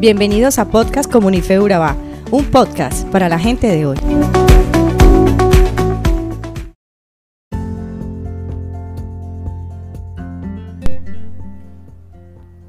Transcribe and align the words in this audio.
Bienvenidos 0.00 0.58
a 0.58 0.64
Podcast 0.64 1.12
Comunife 1.12 1.60
Urabá, 1.60 1.94
un 2.30 2.50
podcast 2.50 3.06
para 3.08 3.28
la 3.28 3.38
gente 3.38 3.66
de 3.66 3.84
hoy. 3.84 3.98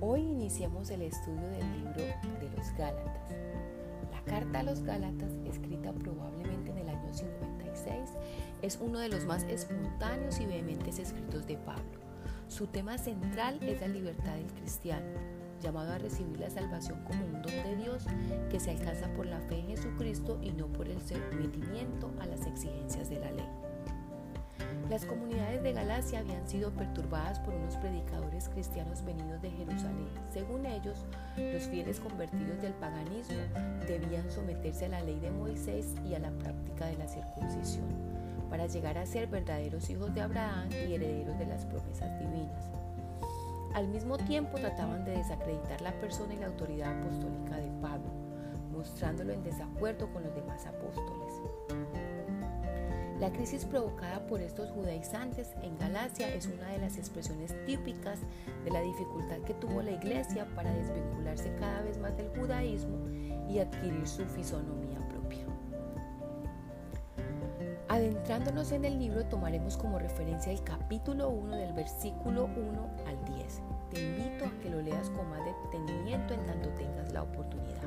Hoy 0.02 0.20
iniciamos 0.20 0.90
el 0.90 1.04
estudio 1.04 1.48
del 1.52 1.72
libro 1.72 1.94
de 1.94 2.50
los 2.58 2.70
Gálatas. 2.78 3.32
La 4.12 4.22
carta 4.26 4.60
a 4.60 4.64
los 4.64 4.84
Gálatas, 4.84 5.32
escrita 5.46 5.94
probablemente 5.94 6.72
en 6.72 6.80
el 6.80 6.90
año 6.90 7.14
56, 7.14 8.10
es 8.62 8.78
uno 8.82 9.00
de 9.00 9.08
los 9.08 9.24
más 9.24 9.44
espontáneos 9.44 10.38
y 10.42 10.48
vehementes 10.48 11.00
escritos 11.00 11.48
de 11.48 11.56
Pablo. 11.56 12.02
Su 12.50 12.68
tema 12.68 12.98
central 12.98 13.58
es 13.62 13.80
la 13.80 13.88
libertad 13.88 14.34
del 14.34 14.52
cristiano 14.52 15.41
llamado 15.62 15.92
a 15.94 15.98
recibir 15.98 16.40
la 16.40 16.50
salvación 16.50 17.00
como 17.04 17.24
un 17.26 17.42
don 17.42 17.52
de 17.52 17.76
Dios 17.76 18.06
que 18.50 18.60
se 18.60 18.72
alcanza 18.72 19.08
por 19.14 19.26
la 19.26 19.40
fe 19.42 19.60
en 19.60 19.68
Jesucristo 19.68 20.40
y 20.42 20.52
no 20.52 20.68
por 20.68 20.88
el 20.88 21.02
sometimiento 21.02 22.12
a 22.20 22.26
las 22.26 22.46
exigencias 22.46 23.10
de 23.10 23.20
la 23.20 23.32
ley. 23.32 23.48
Las 24.90 25.06
comunidades 25.06 25.64
de 25.64 25.72
Galacia 25.72 26.20
habían 26.20 26.46
sido 26.50 26.72
perturbadas 26.72 27.40
por 27.40 27.54
unos 27.54 27.78
predicadores 27.78 28.50
cristianos 28.50 29.06
venidos 29.06 29.42
de 29.42 29.50
Jerusalén. 29.52 30.10
Según 30.34 30.66
ellos, 30.66 31.06
los 31.38 31.64
fieles 31.64 32.02
convertidos 32.02 32.62
del 32.62 32.74
paganismo 32.74 33.38
debían 33.88 34.30
someterse 34.30 34.88
a 34.88 34.90
la 34.90 35.02
ley 35.02 35.18
de 35.22 35.32
Moisés 35.32 35.96
y 36.06 36.14
a 36.14 36.20
la 36.20 36.32
práctica 36.32 36.88
de 36.88 36.98
la 36.98 37.08
circuncisión 37.08 37.86
para 38.50 38.68
llegar 38.68 38.98
a 38.98 39.06
ser 39.06 39.28
verdaderos 39.28 39.90
hijos 39.90 40.14
de 40.14 40.20
Abraham 40.22 40.68
y 40.72 40.94
herederos 40.94 41.40
de 41.40 41.46
las 41.46 41.66
promesas 41.66 42.20
divinas. 42.20 42.81
Al 43.74 43.88
mismo 43.88 44.18
tiempo 44.18 44.58
trataban 44.58 45.06
de 45.06 45.12
desacreditar 45.12 45.82
la 45.82 45.94
persona 46.00 46.34
y 46.34 46.38
la 46.38 46.48
autoridad 46.48 47.00
apostólica 47.00 47.56
de 47.56 47.72
Pablo, 47.82 48.12
mostrándolo 48.72 49.32
en 49.32 49.44
desacuerdo 49.44 50.12
con 50.12 50.24
los 50.24 50.36
demás 50.36 50.66
apóstoles. 50.66 51.34
La 53.22 53.32
crisis 53.32 53.66
provocada 53.66 54.26
por 54.28 54.42
estos 54.42 54.72
judaizantes 54.72 55.54
en 55.62 55.78
Galacia 55.78 56.34
es 56.34 56.48
una 56.48 56.70
de 56.70 56.80
las 56.80 56.98
expresiones 56.98 57.56
típicas 57.66 58.20
de 58.66 58.72
la 58.72 58.82
dificultad 58.82 59.38
que 59.46 59.54
tuvo 59.54 59.82
la 59.82 59.92
iglesia 59.92 60.48
para 60.56 60.74
desvincularse 60.74 61.56
cada 61.60 61.82
vez 61.84 61.98
más 62.00 62.18
del 62.18 62.30
judaísmo 62.30 62.98
y 63.48 63.60
adquirir 63.60 64.08
su 64.08 64.26
fisonomía 64.26 64.91
Adentrándonos 67.92 68.72
en 68.72 68.86
el 68.86 68.98
libro 68.98 69.26
tomaremos 69.26 69.76
como 69.76 70.00
referencia 70.00 70.50
el 70.50 70.64
capítulo 70.64 71.28
1 71.28 71.58
del 71.58 71.74
versículo 71.74 72.46
1 72.46 72.90
al 73.06 73.36
10. 73.36 73.62
Te 73.90 74.02
invito 74.02 74.46
a 74.46 74.62
que 74.62 74.70
lo 74.70 74.82
leas 74.82 75.10
con 75.10 75.30
más 75.30 75.42
detenimiento 75.44 76.34
en 76.34 76.46
tanto 76.46 76.70
tengas 76.70 77.12
la 77.12 77.24
oportunidad. 77.24 77.84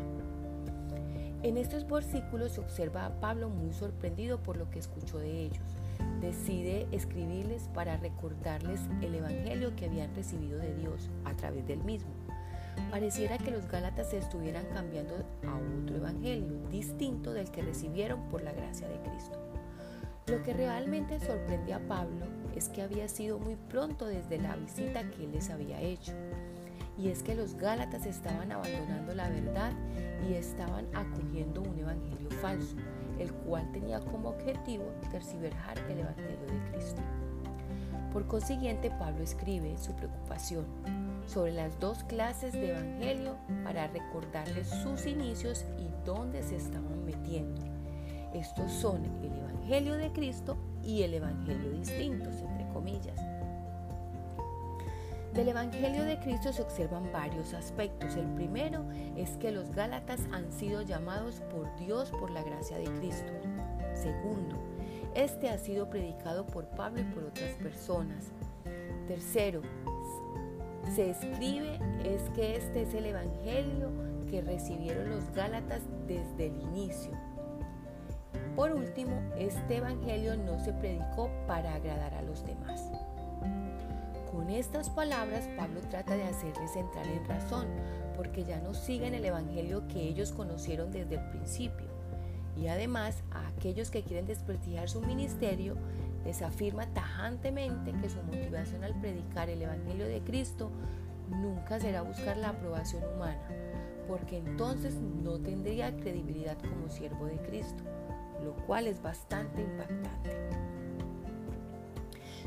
En 1.42 1.56
estos 1.56 1.88
versículos 1.88 2.52
se 2.52 2.60
observa 2.60 3.06
a 3.06 3.18
Pablo 3.18 3.48
muy 3.48 3.72
sorprendido 3.72 4.42
por 4.42 4.58
lo 4.58 4.68
que 4.68 4.78
escuchó 4.78 5.16
de 5.16 5.44
ellos. 5.44 5.78
Decide 6.20 6.86
escribirles 6.92 7.70
para 7.72 7.96
recordarles 7.96 8.80
el 9.00 9.14
Evangelio 9.14 9.74
que 9.74 9.86
habían 9.86 10.14
recibido 10.14 10.58
de 10.58 10.74
Dios 10.74 11.08
a 11.24 11.32
través 11.32 11.66
del 11.66 11.82
mismo. 11.82 12.10
Pareciera 12.90 13.38
que 13.38 13.52
los 13.52 13.66
Gálatas 13.68 14.10
se 14.10 14.18
estuvieran 14.18 14.66
cambiando 14.74 15.14
a 15.46 15.82
otro 15.82 15.96
Evangelio 15.96 16.58
distinto 16.70 17.32
del 17.32 17.50
que 17.50 17.62
recibieron 17.62 18.28
por 18.28 18.42
la 18.42 18.52
gracia 18.52 18.86
de 18.86 19.00
Cristo. 19.00 19.38
Lo 20.26 20.42
que 20.42 20.54
realmente 20.54 21.20
sorprende 21.20 21.74
a 21.74 21.86
Pablo 21.86 22.24
es 22.56 22.70
que 22.70 22.80
había 22.80 23.08
sido 23.08 23.38
muy 23.38 23.56
pronto 23.56 24.06
desde 24.06 24.38
la 24.38 24.56
visita 24.56 25.10
que 25.10 25.24
él 25.24 25.32
les 25.32 25.50
había 25.50 25.80
hecho. 25.82 26.12
Y 26.96 27.08
es 27.08 27.22
que 27.22 27.34
los 27.34 27.56
Gálatas 27.56 28.06
estaban 28.06 28.50
abandonando 28.50 29.14
la 29.14 29.28
verdad 29.28 29.72
y 30.26 30.34
estaban 30.34 30.86
acogiendo 30.94 31.60
un 31.60 31.78
evangelio 31.78 32.30
falso, 32.40 32.76
el 33.18 33.32
cual 33.32 33.70
tenía 33.72 34.00
como 34.00 34.30
objetivo 34.30 34.84
terciverjar 35.10 35.78
el 35.90 36.00
evangelio 36.00 36.46
de 36.46 36.70
Cristo. 36.70 37.02
Por 38.10 38.26
consiguiente, 38.26 38.90
Pablo 38.90 39.24
escribe 39.24 39.76
su 39.76 39.92
preocupación 39.94 40.64
sobre 41.26 41.52
las 41.52 41.78
dos 41.80 42.02
clases 42.04 42.52
de 42.54 42.70
evangelio 42.70 43.36
para 43.62 43.88
recordarles 43.88 44.68
sus 44.68 45.04
inicios 45.04 45.66
y 45.78 45.88
dónde 46.06 46.42
se 46.42 46.56
estaban 46.56 47.04
metiendo. 47.04 47.60
Estos 48.34 48.72
son 48.72 49.04
el 49.22 49.32
Evangelio 49.32 49.94
de 49.94 50.12
Cristo 50.12 50.56
y 50.82 51.02
el 51.02 51.14
Evangelio 51.14 51.70
distintos, 51.70 52.40
entre 52.42 52.68
comillas. 52.72 53.18
Del 55.32 55.48
Evangelio 55.48 56.04
de 56.04 56.18
Cristo 56.18 56.52
se 56.52 56.62
observan 56.62 57.10
varios 57.12 57.54
aspectos. 57.54 58.16
El 58.16 58.26
primero 58.34 58.84
es 59.16 59.36
que 59.36 59.50
los 59.50 59.70
Gálatas 59.74 60.20
han 60.32 60.50
sido 60.52 60.82
llamados 60.82 61.42
por 61.52 61.74
Dios 61.76 62.10
por 62.10 62.30
la 62.30 62.42
gracia 62.42 62.76
de 62.76 62.84
Cristo. 62.84 63.32
Segundo, 63.94 64.56
este 65.14 65.48
ha 65.48 65.58
sido 65.58 65.88
predicado 65.88 66.46
por 66.46 66.66
Pablo 66.66 67.00
y 67.00 67.04
por 67.04 67.24
otras 67.24 67.54
personas. 67.54 68.32
Tercero, 69.06 69.62
se 70.94 71.10
escribe 71.10 71.78
es 72.04 72.30
que 72.30 72.56
este 72.56 72.82
es 72.82 72.94
el 72.94 73.06
Evangelio 73.06 73.90
que 74.28 74.40
recibieron 74.40 75.10
los 75.10 75.30
Gálatas 75.32 75.82
desde 76.06 76.46
el 76.46 76.60
inicio. 76.60 77.12
Por 78.56 78.70
último, 78.70 79.20
este 79.36 79.78
Evangelio 79.78 80.36
no 80.36 80.60
se 80.60 80.72
predicó 80.72 81.28
para 81.48 81.74
agradar 81.74 82.14
a 82.14 82.22
los 82.22 82.46
demás. 82.46 82.88
Con 84.30 84.48
estas 84.48 84.90
palabras, 84.90 85.48
Pablo 85.56 85.80
trata 85.90 86.14
de 86.16 86.22
hacerles 86.22 86.76
entrar 86.76 87.04
en 87.06 87.24
razón, 87.24 87.66
porque 88.16 88.44
ya 88.44 88.60
no 88.60 88.72
siguen 88.72 89.14
el 89.14 89.24
Evangelio 89.24 89.88
que 89.88 90.02
ellos 90.02 90.30
conocieron 90.30 90.92
desde 90.92 91.16
el 91.16 91.30
principio. 91.30 91.88
Y 92.56 92.68
además, 92.68 93.24
a 93.32 93.48
aquellos 93.48 93.90
que 93.90 94.04
quieren 94.04 94.26
desprestigiar 94.26 94.88
su 94.88 95.00
ministerio, 95.00 95.74
les 96.24 96.40
afirma 96.40 96.86
tajantemente 96.94 97.92
que 98.00 98.08
su 98.08 98.22
motivación 98.22 98.84
al 98.84 98.94
predicar 99.00 99.50
el 99.50 99.62
Evangelio 99.62 100.06
de 100.06 100.20
Cristo 100.20 100.70
nunca 101.28 101.80
será 101.80 102.02
buscar 102.02 102.36
la 102.36 102.50
aprobación 102.50 103.02
humana, 103.16 103.48
porque 104.06 104.38
entonces 104.38 104.94
no 104.94 105.40
tendría 105.40 105.96
credibilidad 105.96 106.56
como 106.58 106.88
siervo 106.88 107.26
de 107.26 107.38
Cristo 107.38 107.82
lo 108.42 108.54
cual 108.66 108.86
es 108.86 109.02
bastante 109.02 109.62
impactante. 109.62 110.44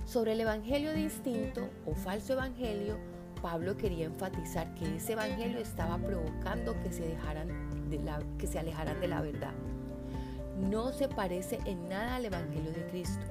Sobre 0.06 0.32
el 0.32 0.40
Evangelio 0.40 0.94
distinto 0.94 1.70
o 1.86 1.94
falso 1.94 2.34
Evangelio, 2.34 2.98
Pablo 3.42 3.76
quería 3.76 4.06
enfatizar 4.06 4.74
que 4.76 4.96
ese 4.96 5.14
Evangelio 5.14 5.60
estaba 5.60 5.98
provocando 5.98 6.80
que 6.82 6.94
se, 6.94 7.08
dejaran 7.08 7.50
que 8.38 8.48
se 8.48 8.58
alejaran 8.58 9.00
de 9.02 9.08
la 9.10 9.22
verdad. 9.22 9.52
No 10.58 10.92
se 10.94 11.08
parece 11.08 11.60
en 11.66 11.90
nada 11.90 12.16
al 12.16 12.26
Evangelio 12.26 12.72
de 12.72 12.88
Cristo. 12.88 13.26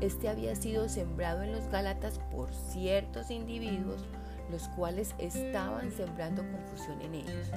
Este 0.00 0.28
había 0.28 0.56
sido 0.56 0.88
sembrado 0.88 1.42
en 1.42 1.52
los 1.52 1.68
Gálatas 1.68 2.18
por 2.30 2.52
ciertos 2.52 3.30
individuos, 3.30 4.04
los 4.50 4.68
cuales 4.70 5.14
estaban 5.18 5.92
sembrando 5.92 6.42
confusión 6.50 7.00
en 7.02 7.14
ellos. 7.14 7.50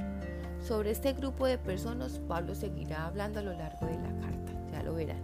Sobre 0.61 0.91
este 0.91 1.13
grupo 1.13 1.47
de 1.47 1.57
personas, 1.57 2.19
Pablo 2.27 2.55
seguirá 2.55 3.07
hablando 3.07 3.39
a 3.39 3.43
lo 3.43 3.53
largo 3.53 3.85
de 3.87 3.97
la 3.97 4.19
carta 4.19 4.34
verán. 4.95 5.21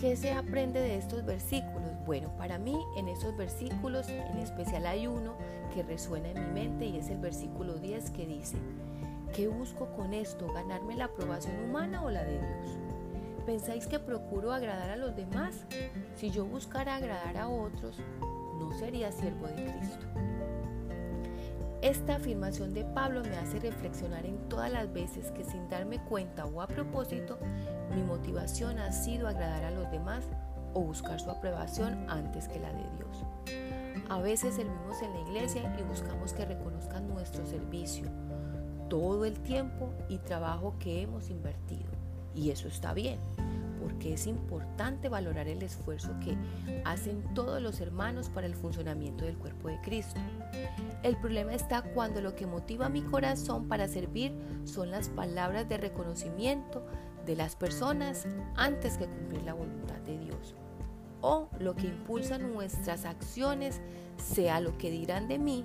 ¿Qué 0.00 0.14
se 0.16 0.32
aprende 0.32 0.80
de 0.80 0.96
estos 0.96 1.24
versículos? 1.24 1.82
Bueno, 2.04 2.30
para 2.36 2.58
mí 2.58 2.76
en 2.96 3.08
esos 3.08 3.36
versículos 3.36 4.08
en 4.08 4.38
especial 4.38 4.86
hay 4.86 5.06
uno 5.06 5.34
que 5.74 5.82
resuena 5.82 6.30
en 6.30 6.40
mi 6.44 6.60
mente 6.60 6.86
y 6.86 6.98
es 6.98 7.08
el 7.08 7.18
versículo 7.18 7.74
10 7.74 8.10
que 8.10 8.26
dice, 8.26 8.56
¿qué 9.34 9.48
busco 9.48 9.88
con 9.96 10.12
esto? 10.14 10.52
¿Ganarme 10.52 10.96
la 10.96 11.06
aprobación 11.06 11.58
humana 11.64 12.04
o 12.04 12.10
la 12.10 12.24
de 12.24 12.38
Dios? 12.38 12.78
¿Pensáis 13.46 13.86
que 13.86 13.98
procuro 13.98 14.52
agradar 14.52 14.90
a 14.90 14.96
los 14.96 15.16
demás? 15.16 15.64
Si 16.16 16.30
yo 16.30 16.44
buscara 16.44 16.96
agradar 16.96 17.36
a 17.36 17.48
otros, 17.48 17.98
no 18.58 18.72
sería 18.78 19.12
siervo 19.12 19.46
de 19.46 19.54
Cristo. 19.54 20.06
Esta 21.86 22.16
afirmación 22.16 22.74
de 22.74 22.84
Pablo 22.84 23.22
me 23.22 23.36
hace 23.36 23.60
reflexionar 23.60 24.26
en 24.26 24.48
todas 24.48 24.72
las 24.72 24.92
veces 24.92 25.30
que 25.30 25.44
sin 25.44 25.68
darme 25.68 26.02
cuenta 26.02 26.44
o 26.44 26.60
a 26.60 26.66
propósito, 26.66 27.38
mi 27.94 28.02
motivación 28.02 28.80
ha 28.80 28.90
sido 28.90 29.28
agradar 29.28 29.62
a 29.66 29.70
los 29.70 29.88
demás 29.92 30.24
o 30.74 30.80
buscar 30.80 31.20
su 31.20 31.30
aprobación 31.30 32.10
antes 32.10 32.48
que 32.48 32.58
la 32.58 32.72
de 32.72 32.82
Dios. 32.96 33.24
A 34.08 34.18
veces 34.18 34.56
servimos 34.56 35.00
en 35.00 35.12
la 35.12 35.20
iglesia 35.30 35.76
y 35.78 35.84
buscamos 35.84 36.32
que 36.32 36.44
reconozcan 36.44 37.06
nuestro 37.06 37.46
servicio, 37.46 38.08
todo 38.90 39.24
el 39.24 39.38
tiempo 39.38 39.94
y 40.08 40.18
trabajo 40.18 40.74
que 40.80 41.02
hemos 41.02 41.30
invertido. 41.30 41.92
Y 42.34 42.50
eso 42.50 42.66
está 42.66 42.94
bien 42.94 43.20
porque 43.86 44.14
es 44.14 44.26
importante 44.26 45.08
valorar 45.08 45.46
el 45.46 45.62
esfuerzo 45.62 46.10
que 46.18 46.36
hacen 46.84 47.22
todos 47.34 47.62
los 47.62 47.80
hermanos 47.80 48.28
para 48.30 48.48
el 48.48 48.56
funcionamiento 48.56 49.24
del 49.24 49.38
cuerpo 49.38 49.68
de 49.68 49.80
Cristo. 49.80 50.20
El 51.04 51.16
problema 51.18 51.54
está 51.54 51.82
cuando 51.82 52.20
lo 52.20 52.34
que 52.34 52.48
motiva 52.48 52.88
mi 52.88 53.02
corazón 53.02 53.68
para 53.68 53.86
servir 53.86 54.34
son 54.64 54.90
las 54.90 55.08
palabras 55.08 55.68
de 55.68 55.76
reconocimiento 55.76 56.84
de 57.26 57.36
las 57.36 57.54
personas 57.54 58.26
antes 58.56 58.98
que 58.98 59.06
cumplir 59.06 59.44
la 59.44 59.54
voluntad 59.54 60.00
de 60.00 60.18
Dios. 60.18 60.56
o 61.22 61.48
lo 61.60 61.74
que 61.74 61.86
impulsa 61.86 62.38
nuestras 62.38 63.04
acciones 63.04 63.80
sea 64.16 64.60
lo 64.60 64.76
que 64.78 64.90
dirán 64.90 65.28
de 65.28 65.38
mí 65.38 65.64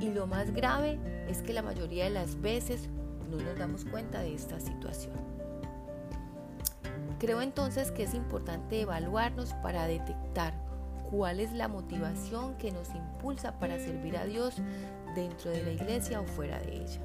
y 0.00 0.10
lo 0.10 0.26
más 0.26 0.52
grave 0.52 0.98
es 1.28 1.42
que 1.42 1.52
la 1.52 1.62
mayoría 1.62 2.04
de 2.04 2.10
las 2.10 2.40
veces 2.40 2.88
no 3.30 3.38
nos 3.38 3.58
damos 3.58 3.84
cuenta 3.84 4.20
de 4.20 4.34
esta 4.34 4.60
situación. 4.60 5.35
Creo 7.18 7.40
entonces 7.40 7.90
que 7.92 8.02
es 8.02 8.14
importante 8.14 8.80
evaluarnos 8.80 9.54
para 9.62 9.86
detectar 9.86 10.54
cuál 11.10 11.40
es 11.40 11.52
la 11.52 11.68
motivación 11.68 12.56
que 12.56 12.72
nos 12.72 12.94
impulsa 12.94 13.58
para 13.58 13.78
servir 13.78 14.16
a 14.16 14.26
Dios 14.26 14.56
dentro 15.14 15.50
de 15.50 15.62
la 15.62 15.70
iglesia 15.70 16.20
o 16.20 16.26
fuera 16.26 16.58
de 16.60 16.76
ella. 16.76 17.00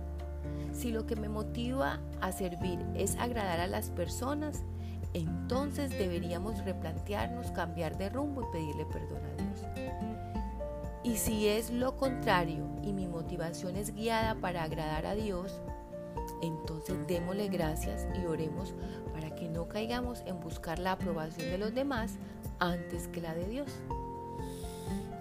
Si 0.73 0.91
lo 0.91 1.05
que 1.05 1.15
me 1.15 1.29
motiva 1.29 1.99
a 2.19 2.31
servir 2.31 2.79
es 2.95 3.15
agradar 3.17 3.59
a 3.59 3.67
las 3.67 3.89
personas, 3.89 4.63
entonces 5.13 5.91
deberíamos 5.91 6.63
replantearnos, 6.63 7.51
cambiar 7.51 7.97
de 7.97 8.09
rumbo 8.09 8.41
y 8.41 8.51
pedirle 8.51 8.85
perdón 8.85 9.21
a 9.25 9.41
Dios. 9.41 9.91
Y 11.03 11.17
si 11.17 11.47
es 11.47 11.71
lo 11.71 11.97
contrario 11.97 12.67
y 12.83 12.93
mi 12.93 13.07
motivación 13.07 13.75
es 13.75 13.93
guiada 13.93 14.35
para 14.35 14.63
agradar 14.63 15.05
a 15.05 15.15
Dios, 15.15 15.59
entonces 16.41 17.07
démosle 17.07 17.47
gracias 17.49 18.07
y 18.21 18.25
oremos 18.25 18.73
que 19.41 19.49
no 19.49 19.67
caigamos 19.67 20.21
en 20.27 20.39
buscar 20.39 20.77
la 20.77 20.91
aprobación 20.91 21.49
de 21.49 21.57
los 21.57 21.73
demás 21.73 22.13
antes 22.59 23.07
que 23.07 23.21
la 23.21 23.33
de 23.33 23.47
Dios. 23.47 23.71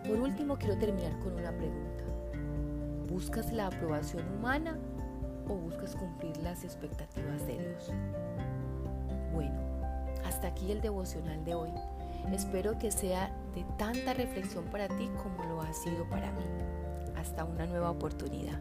Por 0.07 0.21
último, 0.21 0.59
quiero 0.59 0.77
terminar 0.77 1.19
con 1.21 1.33
una 1.33 1.51
pregunta. 1.57 2.05
¿Buscas 3.09 3.51
la 3.51 3.69
aprobación 3.69 4.23
humana 4.37 4.77
o 5.49 5.55
buscas 5.55 5.97
cumplir 5.97 6.37
las 6.37 6.65
expectativas 6.65 7.47
de 7.47 7.61
Dios? 7.61 7.91
Bueno, 9.33 9.59
hasta 10.27 10.49
aquí 10.49 10.71
el 10.71 10.83
devocional 10.83 11.43
de 11.47 11.55
hoy. 11.55 11.71
Espero 12.31 12.79
que 12.79 12.91
sea 12.91 13.35
de 13.55 13.65
tanta 13.79 14.13
reflexión 14.13 14.67
para 14.67 14.89
ti 14.89 15.09
como 15.23 15.43
lo 15.49 15.63
ha 15.63 15.73
sido 15.73 16.07
para 16.11 16.31
mí. 16.33 16.45
Hasta 17.17 17.47
una 17.47 17.65
nueva 17.65 17.91
oportunidad. 17.91 18.61